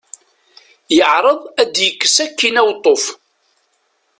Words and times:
Yeɛreḍ 0.95 1.41
ad 1.61 1.73
yekkes 1.85 2.15
akkin 2.25 2.59
aweṭṭuf. 2.61 3.03